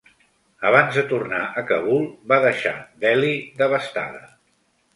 Abans 0.69 0.95
de 0.99 1.03
tornar 1.11 1.41
a 1.61 1.65
Kabul 1.73 2.09
va 2.33 2.41
deixar 2.47 2.73
Delhi 3.07 3.33
devastada. 3.63 4.27